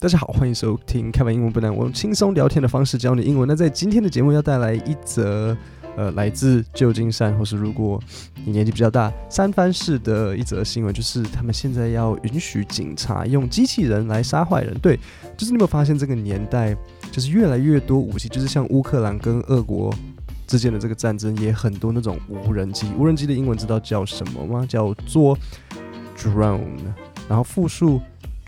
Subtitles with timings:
[0.00, 3.46] 大家好，欢迎收听开玩英文不难，我用轻松聊天的方式教你英文。
[3.46, 5.54] 那在今天的节目要带来一则，
[5.94, 8.02] 呃，来自旧金山，或是如果
[8.46, 14.74] 你年纪比较大，三藩市的一则新闻，就是他们现在要允许警察用机器人来杀坏人。
[14.78, 14.98] 对，
[15.36, 16.74] 就是你有没有发现这个年代，
[17.12, 19.94] 就是越来越多武器，就是像乌克兰跟俄国
[20.46, 22.90] 之间的这个战争，也很多那种无人机。
[22.96, 24.64] 无人机的英文知道叫什么吗？
[24.66, 25.36] 叫做
[26.16, 26.78] drone，
[27.28, 28.00] 然后复数。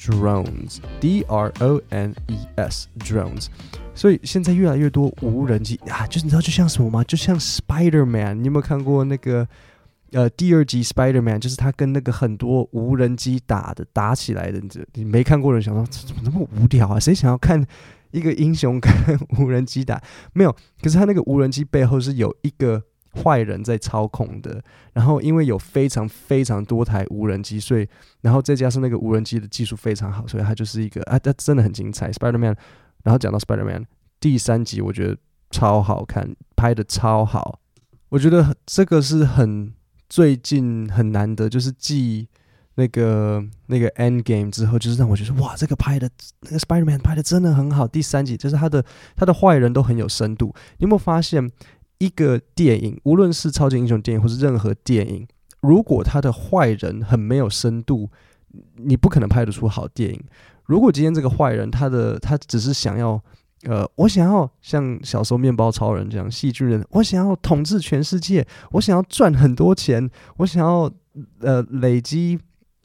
[0.02, 3.46] Drones，D R O N E S，drones。
[3.94, 7.04] 所以现在越来越多无人机啊，就是你知道就像什么吗？
[7.04, 9.46] 就像 Spider-Man，你有没有看过那个
[10.10, 11.38] 呃第二集 Spider-Man？
[11.38, 16.98] 就是他跟那个很多无人机打的打起来的，你你没看过人想说怎么那么无聊啊？
[16.98, 17.64] 谁想要看
[18.10, 18.90] 一个英雄跟
[19.38, 20.02] 无人机打？
[20.32, 22.82] 没有，可是他那个无人机背后是有一个。
[23.14, 24.62] 坏人在操控的，
[24.94, 27.86] 然后因为有非常非常多台无人机，所以
[28.22, 32.10] 然后再加上那个无人机的技术非常好，所以它就是一个啊，它真的很精彩。
[32.10, 32.56] Spider-Man，
[33.02, 33.84] 然后讲到 Spider-Man
[34.18, 35.16] 第三集，我觉得
[35.50, 37.60] 超好看，拍得超好。
[38.08, 39.74] 我觉得这个是很
[40.08, 42.26] 最近很难得，就是继
[42.76, 46.08] 那个那个 Endgame 之后，就是让我觉得哇，这个拍的
[46.40, 47.86] 那个 Spider-Man 拍的真的很好。
[47.86, 48.82] 第三集就是他的
[49.14, 51.50] 他的坏人都很有深度，你有没有发现？
[52.02, 55.24] 一个电影，无论是超级英雄电影或是任何电影，
[55.60, 58.10] 如果他的坏人很没有深度，
[58.74, 60.20] 你不可能拍得出好电影。
[60.64, 63.22] 如果今天这个坏人，他的他只是想要，
[63.68, 70.90] 呃，我想要像小时候面包超人这样细菌人，我想要统治全世界，我想要赚很多钱，我想要
[71.38, 72.36] 呃累积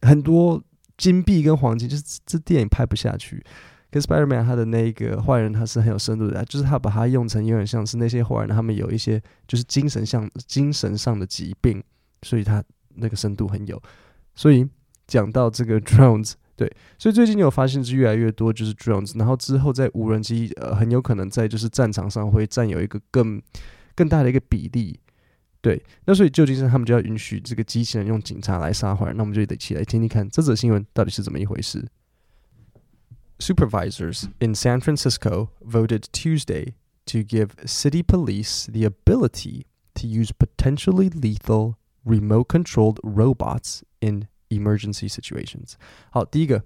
[0.04, 0.62] 很多
[0.96, 3.44] 金币跟黄金，就是这电影拍不下去。
[3.90, 11.82] 跟 Spider-Man 他的那个坏人，他是很有深度的，就是他把它用成有点像是那些坏人，他们有一些就是精神上精神上的疾病，
[12.22, 12.64] 所以他
[12.96, 13.82] 那个深度很有。
[14.36, 14.68] 所以
[15.08, 23.42] 讲到这个 drones，对，所以最近你有发现是越来越多就是 drones，然后之后在无人机呃很有可能在就是战场上会占有一个更
[23.96, 25.00] 更大的一个比例，
[25.62, 31.88] 对，那所以旧金山他们就要允许这个机器人用警察来杀坏人，那我们就得起来听听看这则新闻到底是怎么一回事。
[33.39, 36.75] Supervisors in San Francisco voted Tuesday
[37.07, 45.73] to give city police the ability to use potentially lethal remote-controlled robots in emergency situations。
[46.13, 46.63] 好，第一个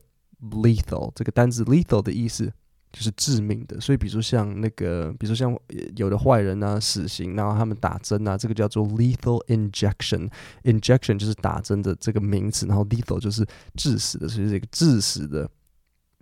[0.50, 2.52] lethal 这个单字 lethal 的意思
[2.92, 5.58] 就是致命的，所以比如说像那个，比如说像
[5.96, 15.50] 有的坏人啊，死刑，然后他们打针啊，这个叫做 lethal injection。injection 就是打针的这个名词，然后 lethal 就是致死的，所以这个致死的。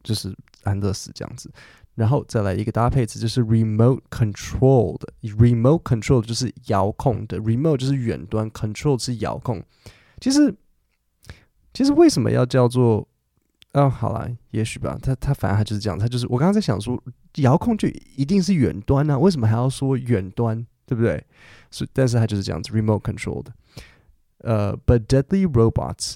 [0.09, 1.51] 就是安乐死这样子，
[1.93, 5.01] 然后再来一个搭配词，就是 remote controlled。
[5.21, 9.63] remote controled 就是遥控的，remote 就是远端，control 是遥控。
[10.19, 10.55] 其实，
[11.73, 13.07] 其实为什么要叫做
[13.73, 14.97] 嗯、好啦，也许吧。
[14.99, 17.01] 他他反正他就是这样，他就是我刚刚在想说，
[17.35, 19.15] 遥控就一定是远端、啊？
[19.17, 20.65] 为什么还要说远端？
[20.87, 21.23] 对不对？
[21.69, 23.45] 是，但是他就是这样子，remote controlled。
[24.39, 26.15] 呃、，but deadly robots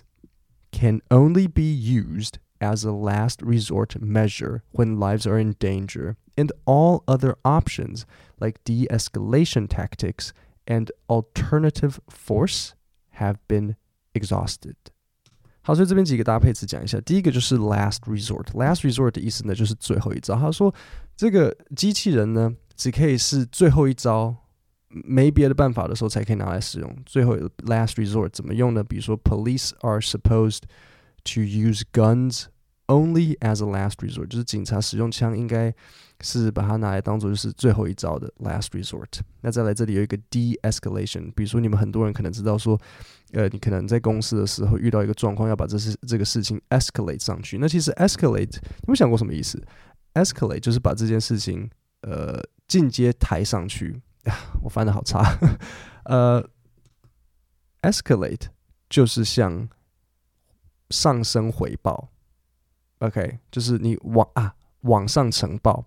[0.71, 6.50] can only be used as a last resort measure when lives are in danger, and
[6.64, 8.04] all other options
[8.38, 10.30] like de-escalation tactics
[10.66, 12.72] and alternative force
[13.18, 13.76] have been
[14.12, 14.74] exhausted.
[15.60, 17.00] 好，所以这边几个搭配词讲一下。
[17.00, 20.34] 第一个就是 last resort。last resort 的意思呢，就是最后一招。
[20.34, 20.74] 他说，
[21.14, 24.34] 这个机器人呢，只可以是最后一招，
[24.88, 26.96] 没别的办法的时候才可以拿来使用。
[27.04, 28.82] 最后 last resort 怎么用呢？
[28.82, 30.62] 比如说，police are supposed
[31.24, 32.46] to use guns。
[32.87, 35.73] Only as a last resort，就是警察使用枪应该
[36.19, 39.21] 是把它拿来当做就是最后一招的 last resort。
[39.39, 42.77] 那再来这里有一个 de-escalation，比如说你们很多人可能知道说，
[43.31, 47.57] 呃，你可能在公司的时候遇到一个状况，要把这事这个事情 escalate 上去。
[47.57, 49.65] 那其实 escalate，你有想过什么意思
[50.15, 51.69] ？escalate 就是把这件事情
[52.01, 54.01] 呃进阶抬上去。
[54.61, 55.37] 我翻的好差。
[56.03, 56.45] 呃
[57.81, 58.47] ，escalate
[58.89, 59.69] 就是向
[60.89, 62.09] 上升回报。
[63.03, 65.83] OK，就是你往啊往上呈报，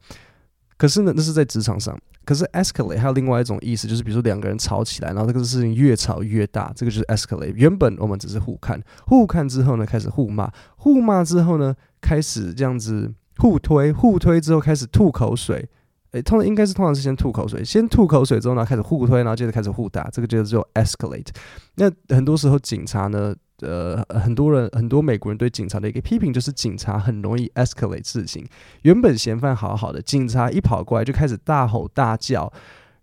[0.76, 1.98] 可是呢，那是在职场上。
[2.26, 7.54] 可是 escalate 还有另外一种意思，就是比如说两个人吵起来，然后这个事情越吵越大，这个就是 escalate。
[7.54, 15.66] 原本我们只是互看，互看之后呢，开始互骂，互骂之后呢，开始这样子互推，互推之后开始吐口水。
[16.10, 21.28] 诶，通常应该是通常是先吐口水，先吐口水之后呢，开始互推，然后接着开始互打，这个就是叫 escalate。
[21.76, 23.34] 那很多时候警察呢。
[23.62, 28.46] 呃，很多人，很多美国人对警察的一个批评就是，警察很容易 escalate 事情。
[28.82, 32.52] 原本嫌犯好好的，警察一跑过来就开始大吼大叫，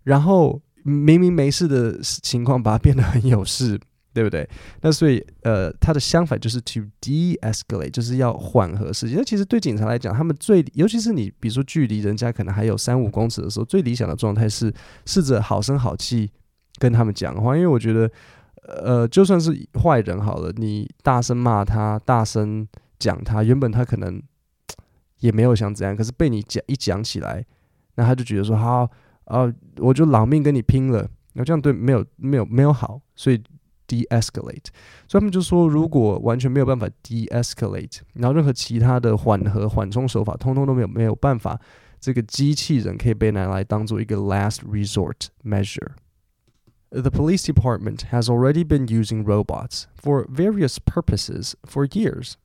[0.04, 3.78] 然后明明没事的情况把它变得很有事，
[4.14, 4.48] 对不对？
[4.82, 9.18] 那所以呃，它的相反就是 to de-escalate，就是要缓和事情。
[9.18, 14.72] 那其实对警察来讲，他们最尤其是你比如说距离人家可能还有三五公尺的时候，最理想的状态是
[15.04, 16.30] 试着好声好气
[16.78, 18.08] 跟他们讲话，因为我觉得
[18.66, 19.50] 呃，就算是
[19.82, 22.66] 坏人好了，你大声骂他，大声
[22.98, 24.22] 讲他，原本他可能
[25.20, 27.44] 也没有想怎样，可是被你讲一讲起来，
[27.96, 28.88] 那他就觉得说好
[29.24, 31.08] 啊，我就老命跟你拼了。
[31.34, 33.42] 那这样对没有没有没有好，所以
[33.88, 34.68] de-escalate，
[35.08, 41.60] 所以他们就说，如果完全没有办法 de-escalate，然后任何其他的缓和缓冲手法，通通都没有没有办法，
[42.00, 45.90] 这个机器人可以被拿来当做一个 last resort measure。
[46.94, 52.36] The police department has already been using robots for various purposes for years,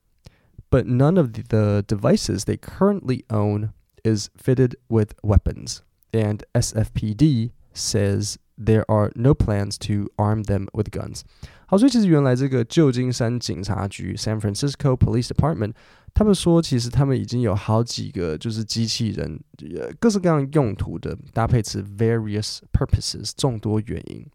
[0.70, 3.72] but none of the devices they currently own
[4.04, 5.82] is fitted with weapons,
[6.12, 11.22] and SFPD says There are no plans to arm them with guns。
[11.69, 15.73] 好，所以其实原来这个旧金山警察局 （San Francisco Police Department）
[16.13, 19.39] 他们说，其实他们已经有好几个就是机器人，
[19.75, 24.25] 呃，各式各样用途的搭配词 （various purposes） 众多原因。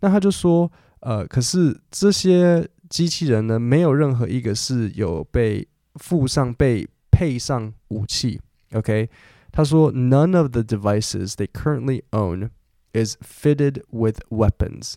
[0.00, 0.70] 那他就说，
[1.00, 8.40] 呃，可是这些机器人呢，没有任何一个是有被附上、被配上武器。
[8.72, 9.08] OK，
[9.52, 14.96] 他说，None of the devices they currently own。is fitted with weapons.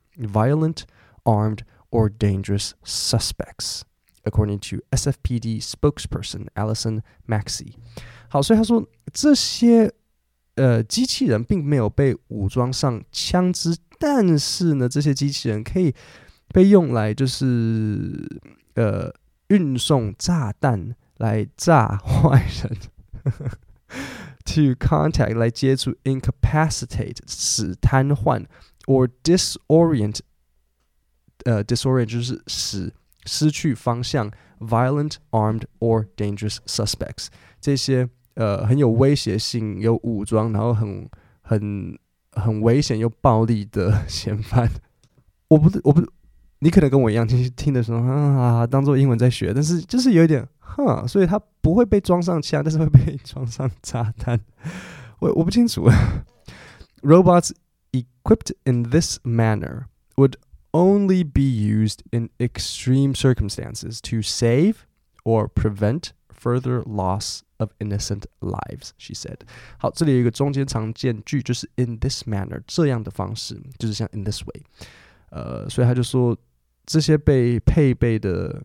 [0.20, 0.84] violent,
[1.24, 1.60] armed,
[1.90, 3.82] or dangerous suspects,
[4.24, 7.74] according to SFPD spokesperson Allison Maxey.
[8.28, 9.92] 好，所以他说这些
[10.56, 15.94] 呃机器人并没有被武装上枪支，但是呢，这些机器人可以
[16.48, 18.26] 被用来就是
[18.74, 19.12] 呃
[19.48, 20.94] 运送炸弹。
[21.18, 22.76] 来炸坏人，
[24.44, 28.44] to contact 来接触，incapacitate 使瘫痪
[28.87, 30.19] ，or disorient，
[31.45, 32.93] 呃，disorient 就是使
[33.25, 37.27] 失去方向，violent, armed or dangerous suspects
[37.59, 41.09] 这些呃很有威胁性、有武装，然后很
[41.41, 41.97] 很
[42.31, 44.69] 很危险又暴力的 嫌犯。
[45.47, 46.01] 我不，我不，
[46.59, 50.47] 你可能跟我一样，听听的时候啊，当做英文在学，但是就是有一点。
[50.59, 54.39] 哼，所以他不会被装上枪，但是会被 装上炸弹。
[55.19, 55.89] 我我不清楚。
[57.01, 57.51] Robots
[58.20, 60.36] equipped in this manner would
[60.72, 64.86] only be used in extreme circumstances to save
[65.24, 69.38] or prevent further loss of innocent lives, she said.
[69.78, 74.62] 好，这里有一个中间常见句，就是 in this manner 这样的方式，就是像 in this way。
[75.30, 76.36] 呃，所以他就说
[76.84, 78.62] 这些被配备的。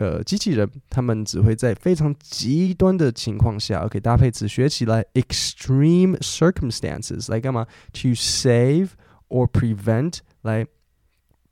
[0.00, 7.66] 呃，机器人他们只会在非常极端的情况下，OK，搭配词学起来，extreme circumstances 来干嘛？
[7.94, 8.90] To save
[9.28, 10.66] or prevent 来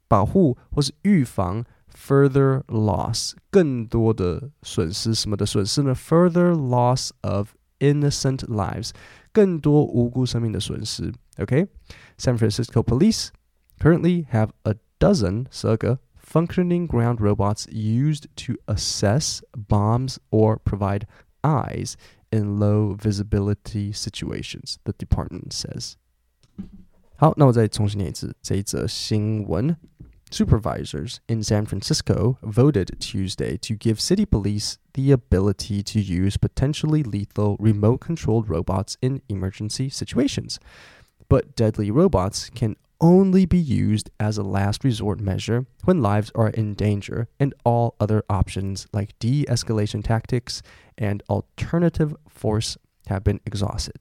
[0.07, 5.95] 保护或是预防 further loss 更多的损失，什么的损失呢？
[5.95, 8.91] Further loss of innocent lives
[9.33, 11.13] 更多无辜生命的损失。
[11.39, 13.29] OK，San Francisco Police
[13.79, 15.99] currently have a dozen 十二个。
[16.29, 21.07] functioning ground robots used to assess bombs or provide
[21.43, 21.97] eyes
[22.33, 25.97] in low visibility situations, the department says.
[27.17, 29.77] 好，那我再重新念一次这一则新闻。
[30.31, 37.57] Supervisors in San Francisco voted Tuesday to give city police the ability to use potentially lethal
[37.59, 40.57] remote controlled robots in emergency situations.
[41.29, 46.50] But deadly robots can only be used as a last resort measure when lives are
[46.50, 50.62] in danger and all other options like de escalation tactics
[50.98, 52.78] and alternative force
[53.08, 53.96] have been exhausted.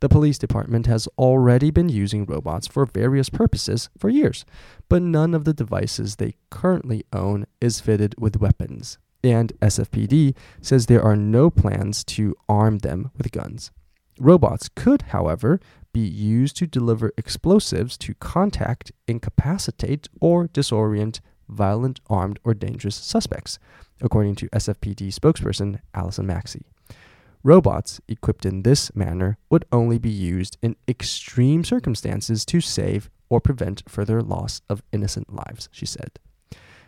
[0.00, 4.44] The police department has already been using robots for various purposes for years,
[4.88, 8.98] but none of the devices they currently own is fitted with weapons.
[9.24, 13.72] And SFPD says there are no plans to arm them with guns.
[14.20, 15.60] Robots could, however,
[15.92, 23.58] be used to deliver explosives to contact, incapacitate, or disorient violent, armed, or dangerous suspects,
[24.00, 26.66] according to SFPD spokesperson Allison Maxey.
[27.42, 33.40] Robots equipped in this manner would only be used in extreme circumstances to save or
[33.40, 36.18] prevent further loss of innocent lives, she said.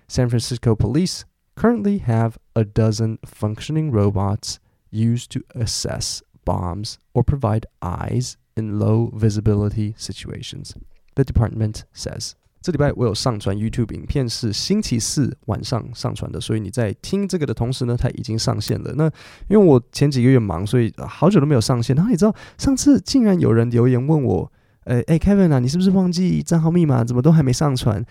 [0.09, 4.59] San Francisco police currently have a dozen functioning robots
[4.91, 10.73] used to assess bombs or provide eyes in low visibility situations.
[11.15, 12.33] The department says.
[12.63, 18.93] 这礼拜我有上传 YouTube 影片，是星期四晚上上传的，所以你在听这个的同时呢，它已经上线了。
[18.97, 19.05] 那
[19.49, 21.97] 因为我前几个月忙，所以好久都没有上线。
[21.97, 24.53] 然后你知道，上次竟然有人留言问我，
[24.85, 27.03] 诶诶，Kevin 啊，你是不是忘记账号密码？
[27.03, 28.05] 怎么都还没上传？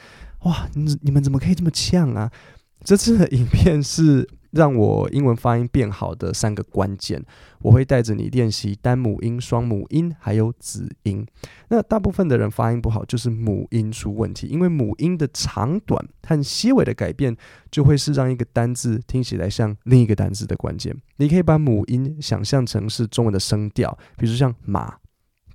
[0.46, 2.32] 哇，你你们怎么可以这么呛啊？
[2.84, 4.28] 这次的影片是。
[4.52, 7.24] 让我英文发音变好的三个关键，
[7.62, 11.26] 我会带着你练习单母音、双母音，还有子音。
[11.68, 17.36] 那大部分的人发音不好，就是母音出问题，因为母音的长短和些微的改变，
[17.70, 20.96] 就会是让一个单字听起来像另一个单字的关键。
[21.18, 24.96] 你可以把母音想象成是中文的声调，比如像马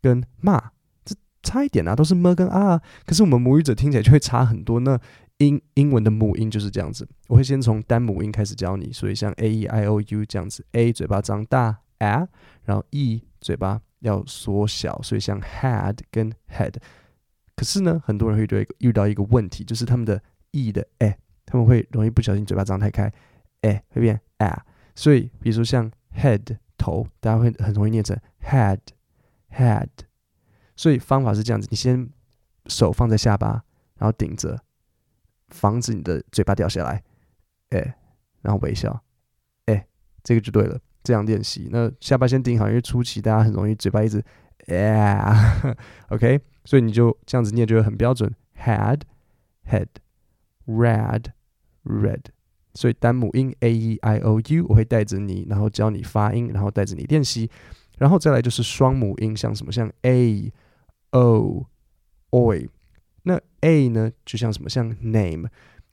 [0.01, 0.71] 跟骂，
[1.05, 5.01] 这差一点啊，都是么跟啊，可是我们母语者听起来就会差很多那。
[5.39, 12.29] 英英文的母音就是这样子，我会先从单母音开始教你，所以像 a e i o u 这样子，a 嘴巴张大，a，
[12.65, 16.75] 然后 e 嘴巴要缩小，所以像 Head 跟 head。
[17.57, 20.23] 可是呢，很多人会对遇到一个问题，就是他们的
[20.53, 23.13] e 的 a，他们会容易不小心嘴巴张太开
[23.63, 24.65] ，a 会变 a。
[24.95, 28.79] 所以比如说像 head 头，大家会很容易念成 Head
[29.51, 29.89] Head，。
[30.77, 32.09] 所以方法是这样子，你先
[32.67, 33.65] 手放在下巴，
[33.99, 34.61] 然后顶着。
[35.55, 37.01] 防止你的嘴巴掉下来，
[37.71, 37.97] 哎、
[38.43, 39.03] 然后微笑，
[39.67, 39.87] 哎、
[40.25, 40.79] 这个就对了。
[41.05, 44.25] 这样练习，那下巴先顶好，因为初期大家很容易嘴巴一直，
[44.69, 45.23] 哎、
[46.09, 48.35] ，OK，所以你就这样子念就会很标准。
[48.59, 49.03] Had,
[49.69, 49.89] head,
[50.67, 51.27] red,
[51.85, 52.23] red。
[52.73, 57.51] 所以单母音 a e i o u 我会带着你，然后教你发音，然后带着你练习，
[57.99, 60.51] 然后再来就是双母音，像什么像 a,
[61.11, 61.67] o,
[62.31, 62.67] oi。
[63.25, 65.49] 那 a 呢，就像什么，像 name，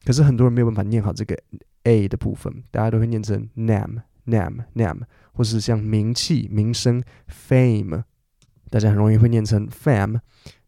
[0.05, 1.38] 可是很多人没有办法念好这个
[1.83, 5.01] a 的部分，大家都会念成 name，name，name，
[5.33, 8.03] 或是像名气、名声 fame，
[8.69, 10.19] 大家很容易会念成 fam。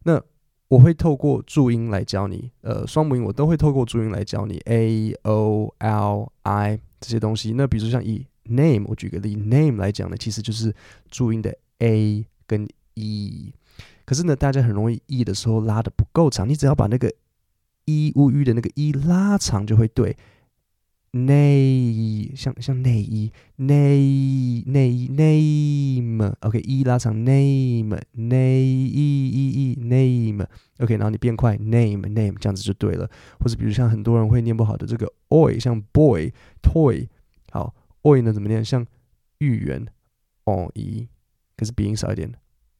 [0.03, 0.21] 那
[0.69, 7.53] 我会透过注音来教你，呃，双母音我都会透过注音来教你 a o l i 这些东西。
[7.53, 10.73] 那比如像以 name，我举个例，name 来讲呢，其实就是
[11.09, 13.53] 注音的 a 跟 e。
[14.05, 17.11] 可是呢，大家很容易 e 的时候拉得不够长，你只要把那个
[17.85, 20.17] e 乌 u 的那个 e 拉长就会对。
[21.15, 33.07] 内像像内衣内内衣 name，OK，e 拉长 name 内衣 e e name，OK，然后你变快 name name 这样子就对了。
[33.39, 36.33] 或者比如像很多人会念不好的这个 oi，像 boy
[36.63, 37.07] toy，
[37.51, 38.65] 好 oi 呢怎么念？
[38.65, 38.83] 像
[39.37, 39.85] 芋圆
[40.45, 41.07] oi，
[41.55, 42.33] 可是鼻音少一点。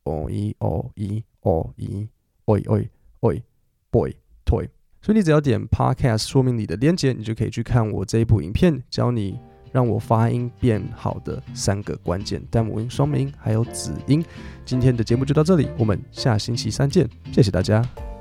[0.04, 2.08] 哦一哦一哦一
[2.46, 2.88] ，oi oi
[3.22, 3.42] oi
[3.90, 4.68] boy toy，
[5.02, 9.40] 所以你只要点 podcast 说明里的链接，你就可以去看我这一部影片，教你
[9.72, 14.24] 让我发音变好的三个关键单母音、双母音还有子音。
[14.66, 18.13] 今天的节目就到这里，我们下星期三见，谢谢大家。